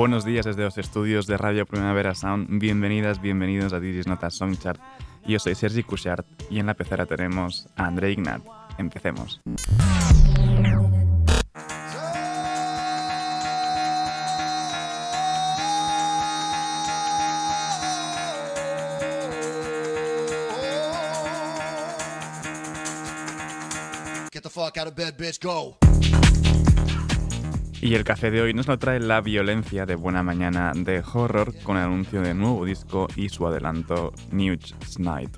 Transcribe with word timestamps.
Buenos 0.00 0.24
días 0.24 0.46
desde 0.46 0.62
los 0.62 0.78
estudios 0.78 1.26
de 1.26 1.36
Radio 1.36 1.66
Primavera 1.66 2.14
Sound. 2.14 2.46
Bienvenidas, 2.58 3.20
bienvenidos 3.20 3.74
a 3.74 3.80
Digis 3.80 4.06
Notas 4.06 4.32
Songchart. 4.34 4.80
Yo 5.26 5.38
soy 5.38 5.54
Sergi 5.54 5.82
Cushart 5.82 6.24
y 6.50 6.58
en 6.58 6.64
la 6.64 6.72
pecera 6.72 7.04
tenemos 7.04 7.68
a 7.76 7.84
André 7.84 8.10
Ignat. 8.12 8.40
Empecemos. 8.78 9.42
Get 24.32 24.42
the 24.42 24.48
fuck 24.48 24.78
out 24.78 24.86
of 24.86 24.96
bed, 24.96 25.18
bitch, 25.18 25.38
go! 25.42 25.76
Y 27.82 27.94
el 27.94 28.04
café 28.04 28.30
de 28.30 28.42
hoy 28.42 28.52
nos 28.52 28.66
lo 28.66 28.78
trae 28.78 29.00
La 29.00 29.22
Violencia 29.22 29.86
de 29.86 29.94
Buena 29.94 30.22
Mañana 30.22 30.72
de 30.74 31.02
Horror 31.14 31.52
con 31.62 31.78
el 31.78 31.84
anuncio 31.84 32.20
de 32.20 32.34
nuevo 32.34 32.66
disco 32.66 33.08
y 33.16 33.30
su 33.30 33.46
adelanto 33.46 34.12
Nuge 34.32 34.58
Snide. 34.86 35.30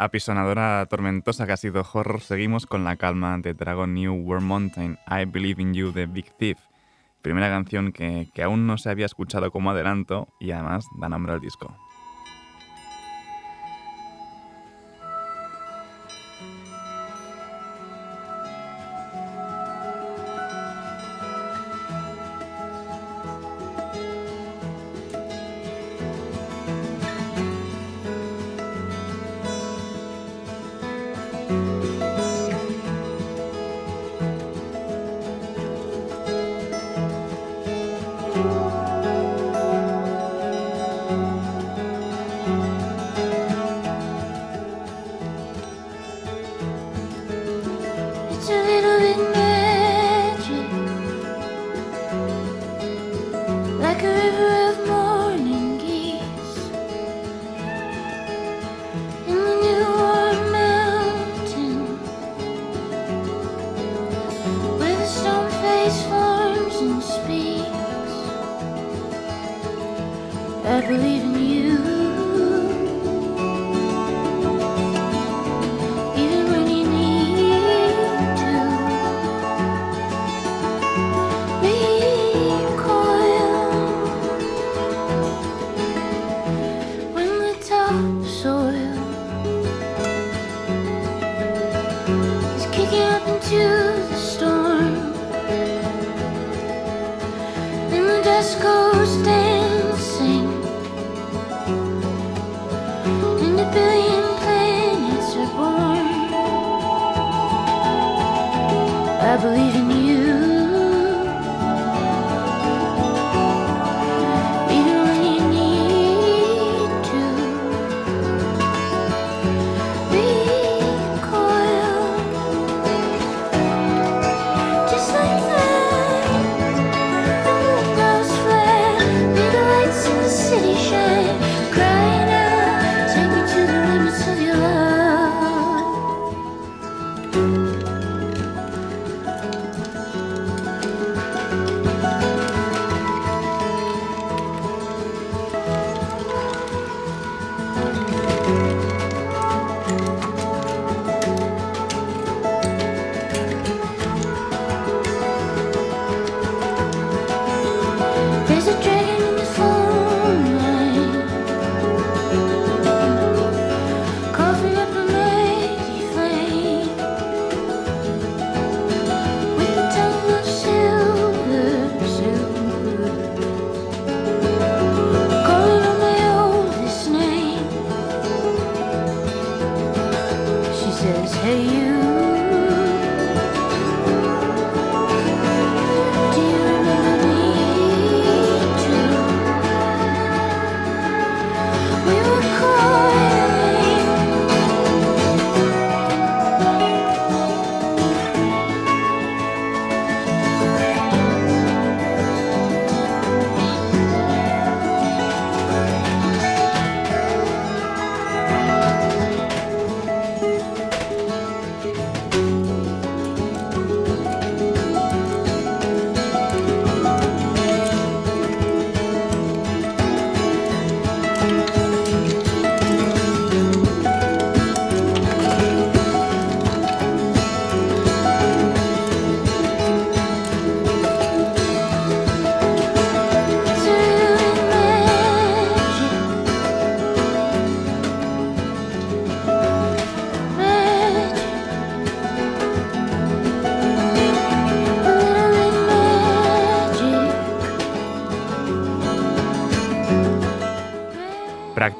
apisonadora 0.00 0.86
tormentosa 0.88 1.44
que 1.46 1.52
ha 1.52 1.56
sido 1.58 1.82
horror, 1.92 2.22
seguimos 2.22 2.64
con 2.64 2.84
la 2.84 2.96
calma 2.96 3.36
de 3.38 3.52
Dragon 3.52 3.92
New 3.92 4.14
World 4.14 4.46
Mountain, 4.46 4.98
I 5.06 5.26
Believe 5.26 5.60
in 5.60 5.74
You 5.74 5.92
The 5.92 6.06
Big 6.06 6.32
Thief, 6.38 6.56
primera 7.20 7.50
canción 7.50 7.92
que, 7.92 8.28
que 8.34 8.42
aún 8.42 8.66
no 8.66 8.78
se 8.78 8.88
había 8.88 9.04
escuchado 9.06 9.50
como 9.50 9.70
adelanto 9.72 10.28
y 10.40 10.52
además 10.52 10.86
da 10.98 11.10
nombre 11.10 11.34
al 11.34 11.40
disco. 11.42 11.76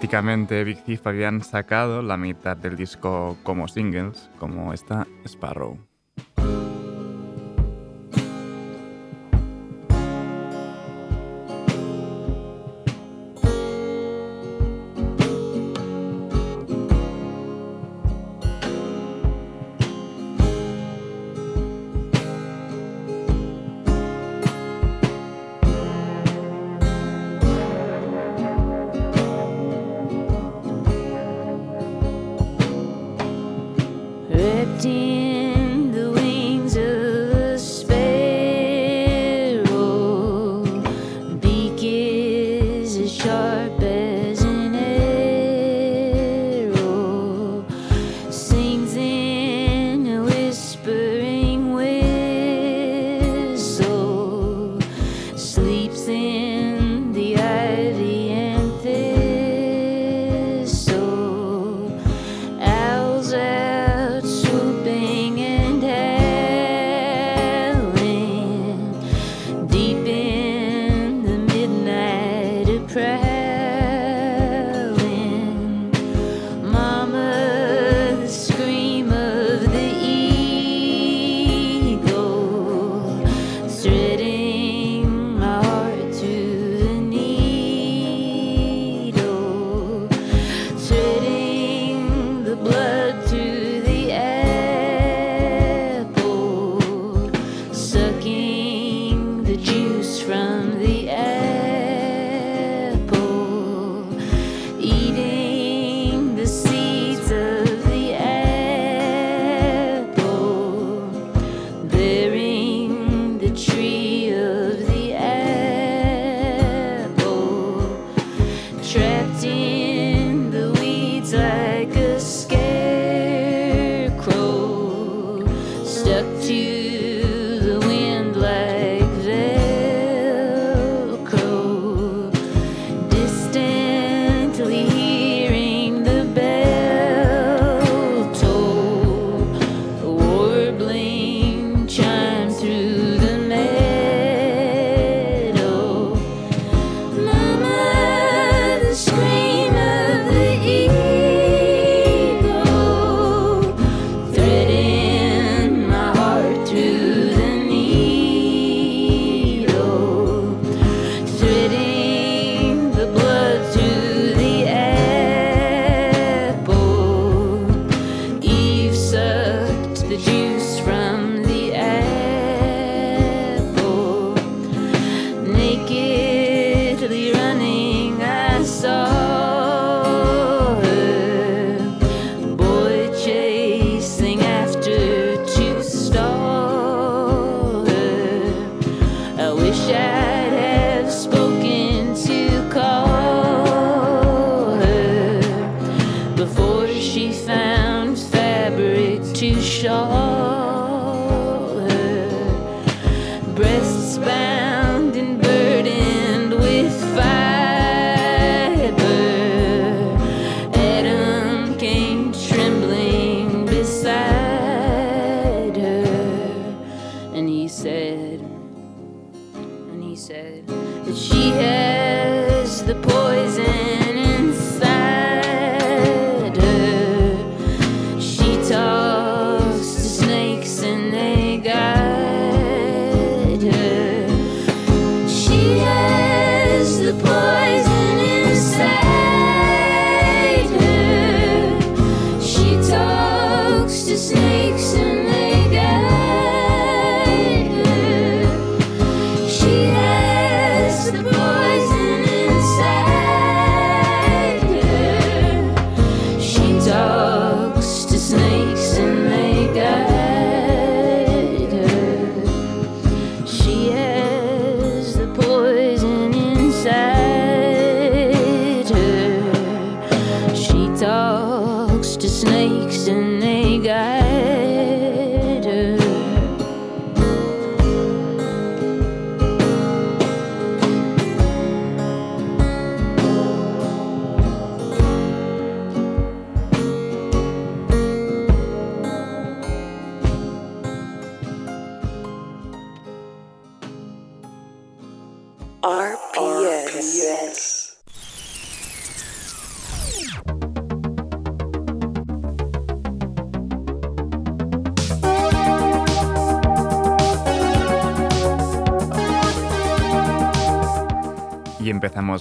Prácticamente 0.00 0.64
Big 0.64 0.82
Thief 0.82 1.06
habían 1.06 1.42
sacado 1.42 2.00
la 2.00 2.16
mitad 2.16 2.56
del 2.56 2.74
disco 2.74 3.36
como 3.42 3.68
singles, 3.68 4.30
como 4.38 4.72
esta 4.72 5.06
Sparrow. 5.28 5.78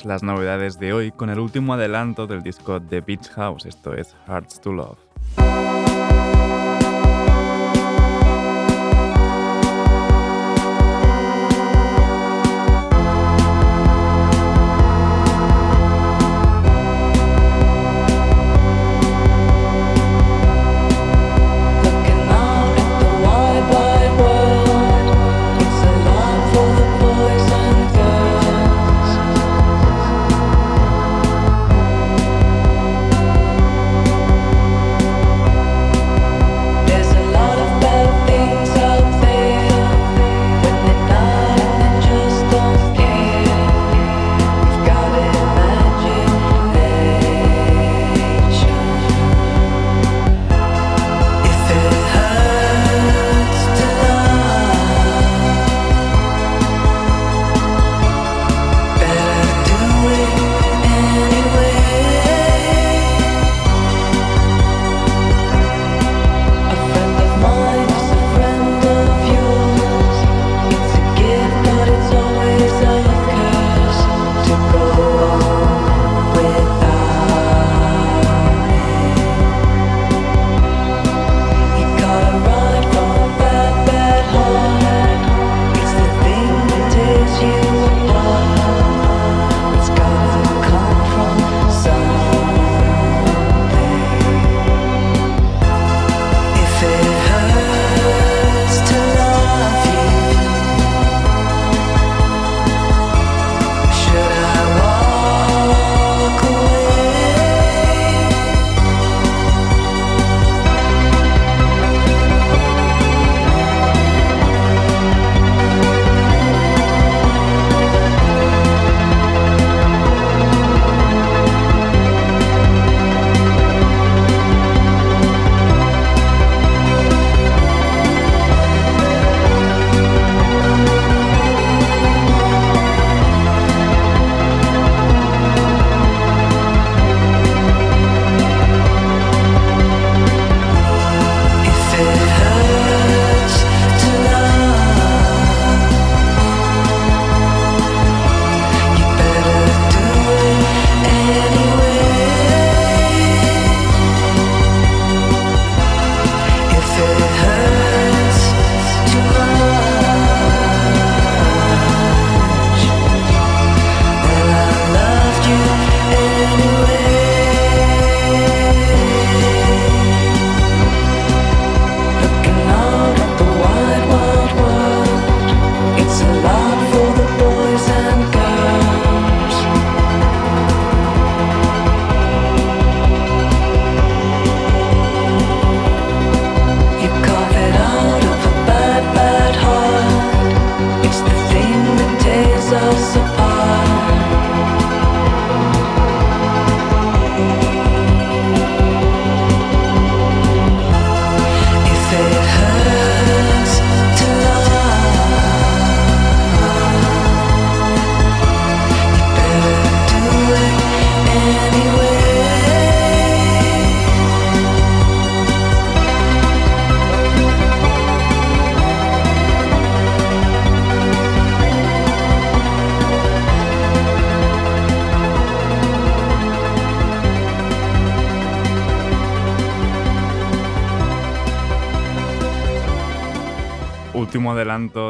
las 0.05 0.23
novedades 0.23 0.79
de 0.79 0.93
hoy 0.93 1.11
con 1.11 1.29
el 1.29 1.39
último 1.39 1.73
adelanto 1.73 2.27
del 2.27 2.43
disco 2.43 2.79
de 2.79 3.01
Beach 3.01 3.29
House, 3.31 3.65
esto 3.65 3.93
es 3.93 4.15
Hearts 4.27 4.59
to 4.61 4.71
Love. 4.71 5.08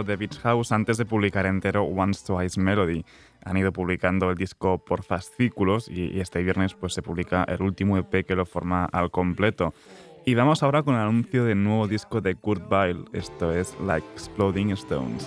de 0.09 0.15
Beach 0.17 0.39
House 0.43 0.71
antes 0.75 0.97
de 0.97 1.05
publicar 1.05 1.45
entero 1.45 1.83
Once 1.83 2.25
Twice 2.25 2.59
Melody. 2.59 3.03
Han 3.45 3.55
ido 3.57 3.71
publicando 3.71 4.29
el 4.31 4.35
disco 4.35 4.83
por 4.83 5.03
fascículos 5.03 5.87
y, 5.87 6.19
este 6.19 6.41
viernes 6.43 6.73
pues, 6.73 6.93
se 6.95 7.01
publica 7.03 7.43
el 7.45 7.61
último 7.61 7.95
EP 7.97 8.25
que 8.25 8.35
lo 8.35 8.45
forma 8.47 8.85
al 8.91 9.09
completo. 9.11 9.73
Y 10.25 10.33
vamos 10.35 10.61
ahora 10.63 10.81
con 10.83 10.95
el 10.95 11.01
anuncio 11.01 11.45
del 11.45 11.63
nuevo 11.63 11.87
disco 11.87 12.19
de 12.21 12.33
Kurt 12.35 12.67
Vile, 12.69 13.05
esto 13.13 13.53
es 13.53 13.77
Like 13.85 14.05
Exploding 14.15 14.71
Stones. 14.71 15.25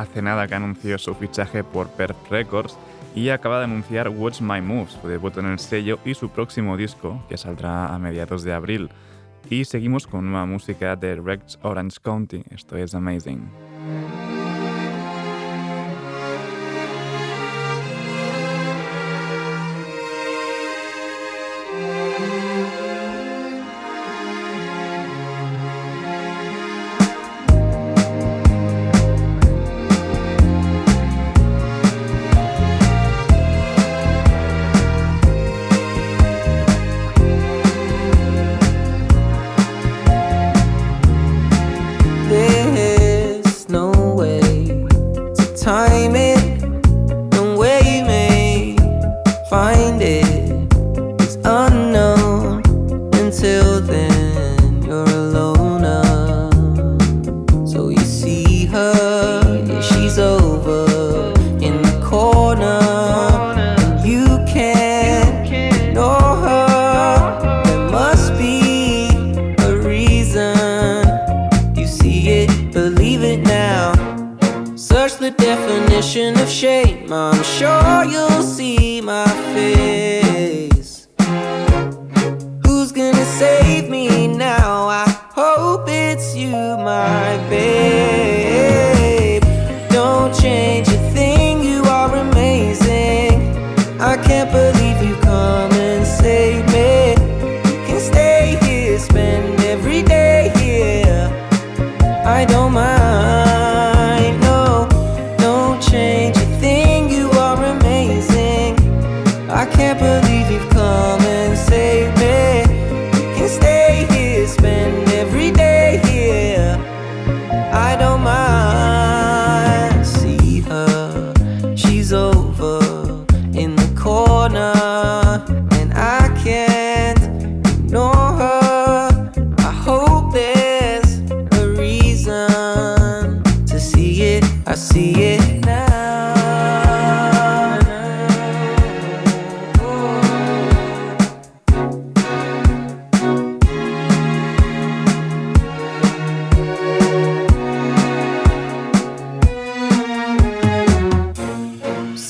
hace 0.00 0.22
nada 0.22 0.46
que 0.48 0.54
anunció 0.54 0.96
su 0.98 1.14
fichaje 1.14 1.62
por 1.62 1.88
Perth 1.90 2.28
Records 2.30 2.76
y 3.14 3.28
acaba 3.28 3.58
de 3.58 3.64
anunciar 3.64 4.08
What's 4.08 4.40
My 4.40 4.60
Move, 4.60 4.86
su 4.88 5.06
debut 5.06 5.36
en 5.38 5.46
el 5.46 5.58
sello 5.58 5.98
y 6.04 6.14
su 6.14 6.30
próximo 6.30 6.76
disco, 6.76 7.22
que 7.28 7.36
saldrá 7.36 7.94
a 7.94 7.98
mediados 7.98 8.42
de 8.44 8.52
abril. 8.52 8.90
Y 9.48 9.64
seguimos 9.64 10.06
con 10.06 10.30
nueva 10.30 10.46
música 10.46 10.96
de 10.96 11.16
Rex 11.16 11.58
Orange 11.62 11.98
County, 12.02 12.42
esto 12.50 12.76
es 12.76 12.94
amazing. 12.94 13.50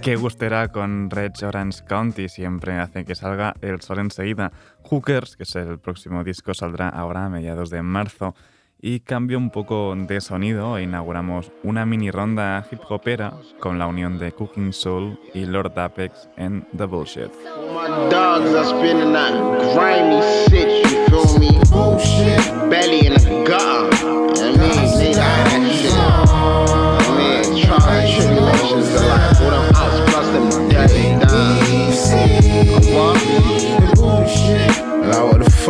Qué 0.00 0.70
con 0.72 1.10
Red 1.10 1.32
Orange 1.44 1.80
County 1.86 2.26
siempre 2.30 2.78
hace 2.80 3.04
que 3.04 3.14
salga 3.14 3.52
el 3.60 3.82
sol 3.82 3.98
enseguida. 3.98 4.50
Hookers, 4.88 5.36
que 5.36 5.42
es 5.42 5.54
el 5.56 5.78
próximo 5.78 6.24
disco, 6.24 6.54
saldrá 6.54 6.88
ahora 6.88 7.26
a 7.26 7.28
mediados 7.28 7.68
de 7.68 7.82
marzo 7.82 8.34
y 8.82 9.00
cambio 9.00 9.38
un 9.38 9.50
poco 9.50 9.94
de 9.96 10.20
sonido 10.20 10.78
e 10.78 10.82
inauguramos 10.82 11.52
una 11.62 11.84
mini 11.84 12.10
ronda 12.10 12.66
hip 12.70 12.80
hopera 12.88 13.32
con 13.58 13.78
la 13.78 13.86
unión 13.86 14.18
de 14.18 14.32
Cooking 14.32 14.72
Soul 14.72 15.18
y 15.34 15.44
Lord 15.44 15.78
Apex 15.78 16.28
en 16.36 16.66
The 16.76 16.84
Bullshit. 16.86 17.30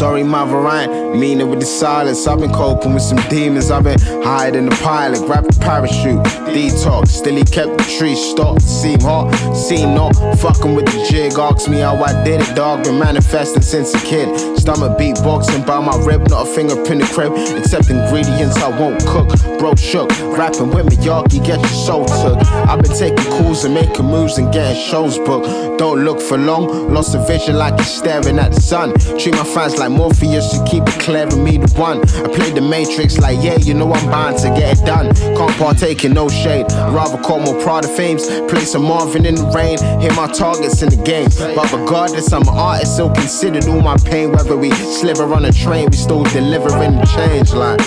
Sorry, 0.00 0.22
my 0.22 0.46
variant, 0.46 1.18
meaner 1.20 1.44
with 1.44 1.60
the 1.60 1.66
silence. 1.66 2.26
I've 2.26 2.38
been 2.38 2.50
coping 2.54 2.94
with 2.94 3.02
some 3.02 3.18
demons. 3.28 3.70
I've 3.70 3.84
been 3.84 4.00
hiding 4.22 4.70
the 4.70 4.76
pilot, 4.76 5.18
the 5.18 5.58
parachute, 5.60 6.24
detox. 6.56 7.08
Still 7.08 7.36
he 7.36 7.44
kept 7.44 7.76
the 7.76 7.84
tree 7.98 8.14
stocked. 8.14 8.62
Seem 8.62 8.98
hot, 9.00 9.30
seem 9.54 9.94
not. 9.94 10.16
Fucking 10.38 10.74
with 10.74 10.86
the 10.86 11.06
jig. 11.10 11.38
Ask 11.38 11.68
me 11.68 11.80
how 11.80 12.02
I 12.02 12.14
did 12.24 12.40
it, 12.40 12.56
dog. 12.56 12.82
Been 12.84 12.98
manifesting 12.98 13.60
since 13.60 13.92
a 13.94 13.98
kid. 13.98 14.32
Stomach 14.58 14.98
beatboxing 14.98 15.66
by 15.66 15.80
my 15.84 15.94
rib, 16.02 16.26
not 16.30 16.46
a 16.48 16.50
fingerprint 16.50 17.02
of 17.02 17.10
crib. 17.12 17.34
Except 17.60 17.90
ingredients 17.90 18.56
I 18.56 18.70
won't 18.80 19.04
cook. 19.04 19.28
Bro 19.58 19.74
shook, 19.74 20.08
rapping 20.38 20.70
with 20.70 20.86
me, 20.88 21.04
y'all. 21.04 21.26
You 21.30 21.40
get 21.44 21.58
your 21.60 21.68
soul 21.76 22.06
took. 22.06 22.38
I've 22.72 22.80
been 22.82 22.96
taking 22.96 23.22
calls 23.36 23.66
and 23.66 23.74
making 23.74 24.06
moves 24.06 24.38
and 24.38 24.50
getting 24.50 24.80
shows 24.80 25.18
booked. 25.18 25.78
Don't 25.78 26.06
look 26.06 26.22
for 26.22 26.38
long. 26.38 26.90
Lost 26.94 27.14
a 27.14 27.18
vision 27.26 27.56
like 27.58 27.76
you're 27.76 27.84
staring 27.84 28.38
at 28.38 28.52
the 28.52 28.60
sun. 28.62 28.94
Treat 29.18 29.32
my 29.32 29.44
fans 29.44 29.76
like 29.76 29.89
like 29.90 29.96
Morpheus, 29.98 30.54
you 30.54 30.62
keep 30.64 30.84
declaring 30.84 31.42
me 31.42 31.56
the 31.58 31.68
one. 31.78 31.98
I 32.00 32.28
play 32.34 32.50
the 32.52 32.60
Matrix 32.60 33.18
like, 33.18 33.42
yeah, 33.42 33.56
you 33.58 33.74
know 33.74 33.92
I'm 33.92 34.08
bound 34.10 34.38
to 34.38 34.48
get 34.50 34.78
it 34.78 34.84
done. 34.86 35.14
Can't 35.14 35.52
partake 35.58 36.04
in 36.04 36.12
no 36.12 36.28
shade. 36.28 36.70
Rather 36.94 37.18
call 37.22 37.40
more 37.40 37.60
Prada 37.60 37.88
fames. 37.88 38.26
Play 38.48 38.64
some 38.64 38.82
Marvin 38.84 39.26
in 39.26 39.34
the 39.36 39.44
rain. 39.54 39.78
Hit 40.00 40.14
my 40.14 40.26
targets 40.30 40.82
in 40.82 40.90
the 40.90 40.96
game. 41.02 41.28
But 41.56 41.72
regardless, 41.72 42.32
I'm 42.32 42.42
an 42.42 42.48
artist, 42.50 42.96
so 42.96 43.10
considered 43.10 43.66
all 43.68 43.80
my 43.80 43.96
pain. 43.96 44.30
Whether 44.32 44.56
we 44.56 44.70
sliver 44.70 45.32
on 45.34 45.44
a 45.44 45.52
train, 45.52 45.88
we 45.90 45.96
still 45.96 46.22
delivering 46.24 46.96
the 46.96 47.06
change. 47.16 47.52
Like, 47.52 47.78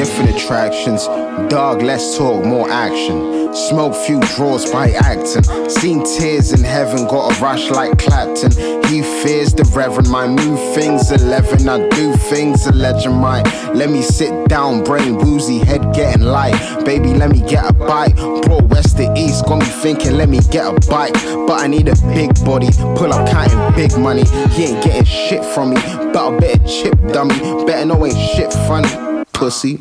different 0.00 0.30
attractions. 0.30 1.06
Dog, 1.52 1.82
Less 1.82 2.16
talk, 2.16 2.42
more 2.42 2.70
action. 2.70 3.54
Smoke 3.54 3.94
few 3.94 4.18
draws 4.34 4.72
by 4.72 4.92
acting. 4.92 5.42
Seen 5.68 6.02
tears 6.16 6.52
in 6.52 6.64
heaven, 6.64 7.06
got 7.06 7.36
a 7.38 7.42
rush 7.42 7.68
like 7.68 7.98
Clapton. 7.98 8.50
He 8.84 9.02
fears 9.02 9.52
the 9.52 9.64
Reverend, 9.76 10.08
my 10.08 10.26
new 10.26 10.56
things 10.74 11.10
11. 11.12 11.68
I 11.68 11.86
do 11.90 12.14
things 12.16 12.66
a 12.66 12.72
legend 12.72 13.16
might. 13.16 13.42
Let 13.74 13.90
me 13.90 14.00
sit 14.00 14.48
down, 14.48 14.82
brain 14.84 15.18
woozy, 15.18 15.58
head 15.58 15.82
getting 15.92 16.22
light. 16.24 16.56
Baby, 16.86 17.08
let 17.12 17.28
me 17.30 17.40
get 17.46 17.68
a 17.68 17.72
bite. 17.74 18.16
Bro, 18.16 18.58
west 18.70 18.96
to 18.96 19.12
east, 19.18 19.44
got 19.44 19.58
me 19.58 19.66
thinking, 19.66 20.16
let 20.16 20.30
me 20.30 20.40
get 20.50 20.64
a 20.64 20.72
bite. 20.88 21.12
But 21.46 21.60
I 21.60 21.66
need 21.66 21.88
a 21.88 21.96
big 22.16 22.34
body, 22.42 22.70
pull 22.98 23.12
up 23.12 23.28
counting 23.28 23.60
big 23.76 23.92
money. 23.98 24.24
He 24.54 24.64
ain't 24.64 24.82
getting 24.82 25.04
shit 25.04 25.44
from 25.44 25.74
me, 25.74 25.76
but 26.14 26.26
I 26.26 26.38
better 26.38 26.66
chip 26.66 26.96
dummy. 27.12 27.38
Better 27.66 27.84
know 27.84 28.06
ain't 28.06 28.16
shit 28.16 28.50
funny, 28.66 28.88
pussy. 29.34 29.78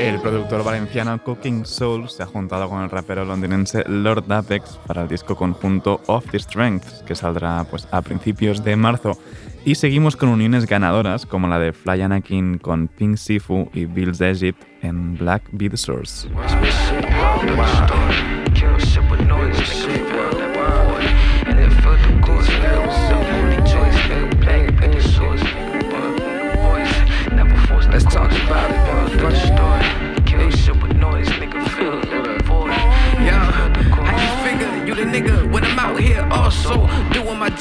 El 0.00 0.20
productor 0.20 0.64
valenciano 0.64 1.22
Cooking 1.22 1.66
Soul 1.66 2.08
se 2.08 2.22
ha 2.22 2.26
juntado 2.26 2.68
con 2.70 2.80
el 2.82 2.88
rapero 2.90 3.24
londinense 3.26 3.84
Lord 3.86 4.32
Apex 4.32 4.78
para 4.86 5.02
el 5.02 5.08
disco 5.08 5.36
conjunto 5.36 6.00
Of 6.06 6.30
The 6.30 6.38
Strengths 6.38 7.02
que 7.02 7.14
saldrá 7.14 7.62
pues, 7.68 7.86
a 7.90 8.00
principios 8.00 8.64
de 8.64 8.74
marzo 8.76 9.18
y 9.64 9.76
seguimos 9.76 10.16
con 10.16 10.28
uniones 10.28 10.66
ganadoras 10.66 11.24
como 11.24 11.46
la 11.46 11.58
de 11.60 11.72
Fly 11.72 12.02
Anakin 12.02 12.58
con 12.58 12.88
Pink 12.88 13.16
Sifu 13.16 13.70
y 13.72 13.84
Bills 13.84 14.20
Egypt 14.20 14.60
en 14.82 15.16
Black 15.16 15.42
Beat 15.52 15.76
Source. 15.76 16.28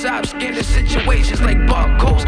i 0.06 0.22
scared 0.24 0.58
of 0.58 0.66
situations 0.66 1.42
like 1.42 1.58
barcodes. 1.68 2.22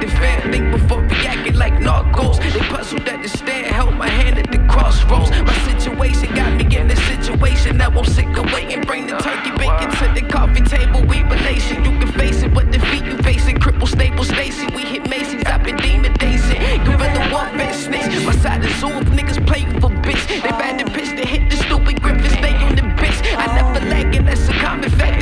the 0.00 0.06
fan, 0.06 0.52
think 0.52 0.70
before 0.70 1.02
reacting 1.02 1.54
like 1.54 1.72
narcos. 1.74 2.36
They 2.40 2.60
puzzled 2.60 3.08
at 3.08 3.20
the 3.22 3.28
stand, 3.28 3.66
held 3.66 3.94
my 3.94 4.08
hand 4.08 4.38
at 4.38 4.52
the 4.52 4.58
crossroads. 4.68 5.30
My 5.30 5.52
situation 5.70 6.32
got 6.36 6.56
me 6.56 6.64
in 6.76 6.88
a 6.88 6.94
situation 6.94 7.78
that 7.78 7.92
won't 7.92 8.06
sick 8.06 8.28
away 8.36 8.72
and 8.72 8.86
bring 8.86 9.08
the 9.08 9.16
turkey 9.18 9.50
bacon 9.58 9.90
to 9.90 10.06
the 10.20 10.28
coffee 10.30 10.60
table. 10.60 11.00
We 11.08 11.22
relation, 11.24 11.84
you 11.84 11.98
can 11.98 12.12
face 12.12 12.42
it, 12.42 12.54
but 12.54 12.70
defeat 12.70 13.04
you 13.04 13.16
facing. 13.24 13.56
Cripple, 13.56 13.88
staple, 13.88 14.22
Stacy, 14.24 14.66
we 14.74 14.82
hit 14.82 15.08
Macy's. 15.10 15.42
I've 15.46 15.64
been 15.64 15.76
demon 15.78 16.12
dazing. 16.14 16.60
the 16.84 17.28
warfare 17.32 17.72
snakes. 17.74 18.24
My 18.24 18.36
side 18.36 18.64
is 18.64 18.76
zoo 18.76 18.88
if 18.90 19.08
niggas 19.08 19.44
play 19.46 19.62
for 19.80 19.90
bitch. 19.90 20.26
They've 20.28 20.78
the 20.78 20.90
bitch 20.92 21.16
to 21.20 21.26
hit 21.26 21.50
the 21.50 21.56
stupid 21.56 22.00
griffin, 22.00 22.30
stay 22.30 22.54
on 22.54 22.76
the 22.76 22.82
bitch. 22.82 23.18
I 23.36 23.46
never 23.56 23.84
lack, 23.86 24.14
and 24.14 24.28
that's 24.28 24.48
a 24.48 24.52
common 24.52 24.90
fact 24.90 25.16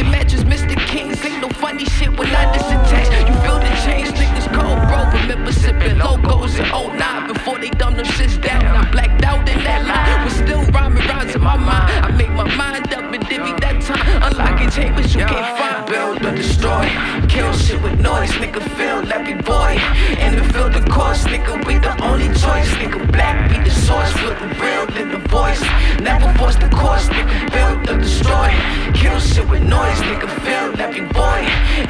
no 1.48 1.50
funny 1.62 1.84
shit 1.96 2.10
when 2.18 2.28
I 2.40 2.44
disattach. 2.54 3.08
You 3.28 3.34
feel 3.44 3.58
the 3.66 3.70
change, 3.84 4.08
niggas 4.20 4.48
cold, 4.56 4.80
bro. 4.88 4.98
Remember 5.20 5.52
sipping 5.52 5.98
logos 5.98 6.58
in 6.58 6.64
09 6.64 7.32
before 7.32 7.58
they 7.58 7.70
dumb 7.80 7.94
them 7.96 8.06
shits 8.16 8.36
down. 8.40 8.62
I 8.64 8.82
blacked 8.94 9.22
out 9.30 9.46
in 9.52 9.58
that 9.68 9.80
line, 9.90 10.24
but 10.24 10.32
still 10.42 10.62
rhyming 10.74 11.06
rhymes 11.10 11.34
in 11.34 11.42
my 11.42 11.56
mind. 11.70 11.88
I 12.06 12.10
make 12.20 12.30
my 12.30 12.48
mind 12.56 12.86
up 12.94 13.04
and 13.14 13.24
divvy 13.28 13.52
time. 13.86 14.58
it, 14.58 14.72
tape, 14.72 14.94
but 14.94 15.12
you 15.12 15.20
yeah. 15.20 15.28
can't 15.28 15.58
find. 15.58 15.86
Build 15.86 16.24
or 16.24 16.34
destroy. 16.36 16.86
Kill 17.28 17.52
shit 17.52 17.80
with 17.82 18.00
noise, 18.00 18.30
nigga. 18.40 18.62
Feel 18.76 19.12
every 19.12 19.38
boy. 19.42 19.72
In 20.24 20.36
the 20.36 20.44
field 20.52 20.74
of 20.76 20.84
course, 20.88 21.24
nigga. 21.24 21.64
We 21.66 21.78
the 21.78 21.92
only 22.02 22.28
choice, 22.28 22.70
nigga. 22.80 23.10
Black 23.12 23.50
be 23.50 23.58
the 23.58 23.70
source, 23.74 24.12
with 24.22 24.38
the 24.40 24.48
real 24.62 24.84
in 25.00 25.08
the 25.10 25.22
voice. 25.28 25.62
Never 26.00 26.28
force 26.38 26.56
the 26.56 26.68
course, 26.70 27.06
nigga. 27.08 27.34
Build 27.52 27.80
or 27.90 27.98
destroy. 28.00 28.48
Kill 28.94 29.18
shit 29.20 29.48
with 29.48 29.62
noise, 29.62 30.00
nigga. 30.10 30.28
Feel 30.44 30.70
every 30.80 31.04
boy. 31.20 31.38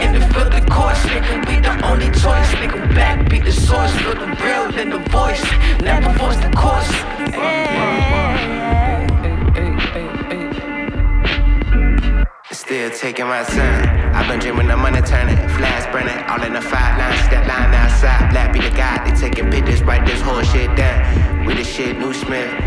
In 0.02 0.10
the 0.14 0.22
field 0.32 0.52
of 0.54 0.66
course, 0.68 1.02
nigga. 1.12 1.46
We 1.46 1.54
the 1.66 1.74
only 1.90 2.06
choice, 2.10 2.50
nigga. 2.60 2.78
Black 2.94 3.28
be 3.28 3.40
the 3.40 3.52
source, 3.52 3.94
with 4.04 4.18
the 4.18 4.28
real 4.44 4.66
in 4.82 4.90
the 4.90 5.00
voice. 5.10 5.44
Never 5.80 6.10
force 6.18 6.36
the 6.36 6.50
course. 6.62 6.90
Yeah. 7.36 8.83
Still 12.64 12.88
taking 12.92 13.26
my 13.26 13.42
son. 13.44 13.88
I've 14.14 14.26
been 14.26 14.38
dreaming 14.40 14.68
the 14.68 14.76
money 14.78 15.02
turning, 15.02 15.36
flash 15.36 15.84
burning, 15.92 16.16
all 16.30 16.42
in 16.42 16.54
the 16.54 16.62
five 16.62 16.96
line, 16.98 17.14
step 17.26 17.46
line 17.46 17.74
outside. 17.74 18.30
Black 18.30 18.54
be 18.54 18.60
the 18.62 18.70
guy, 18.70 19.04
they 19.04 19.14
taking 19.14 19.50
pictures, 19.50 19.82
write 19.82 20.06
this 20.06 20.22
whole 20.22 20.42
shit 20.44 20.74
down. 20.74 21.44
We 21.44 21.52
the 21.52 21.62
shit, 21.64 21.98
new 21.98 22.14
Smith 22.14 22.63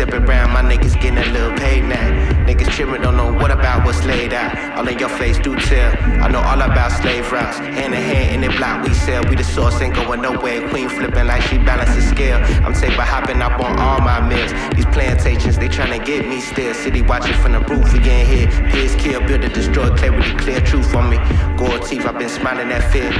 stepping 0.00 0.24
my 0.56 0.62
niggas 0.70 0.94
getting 1.02 1.18
a 1.18 1.26
little 1.36 1.54
paid 1.58 1.84
now. 1.84 2.08
Niggas 2.48 2.70
children 2.74 3.02
don't 3.02 3.16
know 3.18 3.30
what 3.34 3.50
about 3.50 3.84
what's 3.84 4.02
laid 4.06 4.32
out. 4.32 4.50
All 4.78 4.88
in 4.88 4.98
your 4.98 5.10
face, 5.20 5.38
do 5.46 5.54
tell. 5.68 5.90
I 6.24 6.28
know 6.32 6.40
all 6.50 6.60
about 6.68 6.90
slave 7.02 7.30
routes. 7.30 7.58
Hand 7.58 7.92
in 7.92 7.92
hand 8.12 8.30
in 8.36 8.40
the 8.50 8.56
block, 8.56 8.76
we 8.86 8.94
sell. 8.94 9.22
We 9.28 9.36
the 9.36 9.44
source, 9.54 9.76
ain't 9.82 9.94
going 9.94 10.22
nowhere. 10.22 10.60
Queen 10.70 10.88
flipping 10.88 11.26
like 11.26 11.42
she 11.48 11.58
balances 11.58 12.06
scale. 12.14 12.38
I'm 12.64 12.72
by 13.00 13.04
hopping 13.14 13.42
up 13.42 13.56
on 13.66 13.72
all 13.86 14.00
my 14.10 14.18
meals. 14.30 14.52
These 14.74 14.86
plantations, 14.96 15.58
they 15.58 15.68
trying 15.68 15.94
to 15.98 16.02
get 16.10 16.26
me 16.32 16.40
still. 16.40 16.72
City 16.74 17.02
watching 17.02 17.34
from 17.42 17.52
the 17.52 17.60
roof, 17.70 17.92
we 17.92 17.98
in 17.98 18.24
here. 18.32 18.48
Piss, 18.72 18.94
kill, 19.02 19.20
build 19.28 19.44
it, 19.44 19.52
destroy. 19.54 19.90
Clarity, 20.00 20.34
clear 20.42 20.60
truth 20.70 20.90
on 20.94 21.10
me. 21.12 21.18
Gold 21.60 21.82
teeth, 21.86 22.06
I've 22.08 22.18
been 22.18 22.28
smiling 22.40 22.70
at 22.78 22.82
fear. 22.92 23.10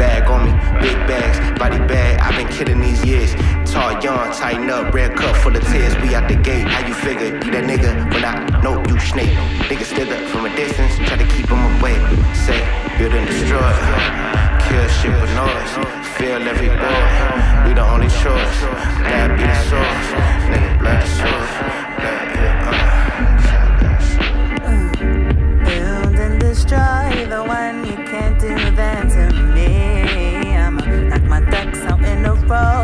Bag 0.00 0.22
on 0.34 0.40
me, 0.46 0.52
big 0.84 0.96
bags, 1.10 1.38
body 1.60 1.78
bag. 1.92 2.12
I've 2.26 2.34
been 2.38 2.48
killing 2.58 2.80
these 2.86 3.00
years. 3.10 3.30
Guitar 3.74 4.00
yarn, 4.04 4.32
tighten 4.32 4.70
up, 4.70 4.94
red 4.94 5.16
cup 5.16 5.34
full 5.42 5.56
of 5.56 5.66
tears. 5.66 5.96
We 5.98 6.14
out 6.14 6.28
the 6.28 6.36
gate. 6.36 6.64
How 6.68 6.86
you 6.86 6.94
figure? 6.94 7.34
You 7.44 7.50
that 7.50 7.64
nigga? 7.64 8.08
but 8.08 8.22
I 8.24 8.34
know 8.62 8.78
you 8.86 9.00
snake. 9.00 9.34
Nigga 9.66 9.82
up 10.14 10.22
from 10.30 10.46
a 10.46 10.54
distance, 10.54 10.94
try 11.08 11.16
to 11.16 11.26
keep 11.34 11.48
him 11.50 11.58
away. 11.74 11.98
Say, 12.46 12.60
build 12.96 13.14
and 13.18 13.26
destroy. 13.26 13.74
Kill 14.62 14.86
shit 14.98 15.14
with 15.20 15.32
noise. 15.42 15.72
Feel 16.14 16.42
every 16.52 16.70
boy. 16.70 17.02
We 17.66 17.70
the 17.74 17.82
only 17.94 18.06
choice. 18.22 18.58
That 19.10 19.28
be 19.34 19.42
the 19.42 19.58
source. 19.66 20.06
Nigga, 20.54 20.78
blood 20.78 21.02
the 21.02 21.10
source. 21.18 21.54
Uh. 21.98 22.30
Destroy 26.38 27.26
the 27.28 27.42
one 27.42 27.84
you 27.84 27.96
can't 28.10 28.40
do 28.40 28.54
that 28.54 29.08
to 29.10 29.36
me. 29.52 30.54
I'ma 30.54 30.82
knock 31.08 31.22
my 31.24 31.40
ducks 31.50 31.80
out 31.90 32.04
in 32.04 32.24
a 32.24 32.34
row. 32.46 32.83